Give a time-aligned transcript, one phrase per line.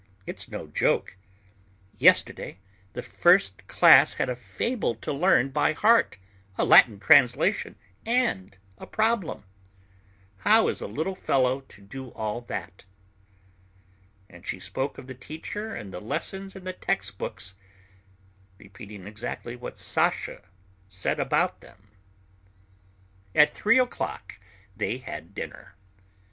[0.25, 1.15] "It's no joke.
[1.99, 2.57] Yesterday
[2.93, 6.17] the first class had a fable to learn by heart,
[6.57, 9.43] a Latin translation, and a problem.
[10.37, 12.85] How is a little fellow to do all that?"
[14.27, 17.53] And she spoke of the teacher and the lessons and the text books,
[18.57, 20.41] repeating exactly what Sasha
[20.89, 21.89] said about them.
[23.35, 24.39] At three o'clock
[24.75, 25.75] they had dinner.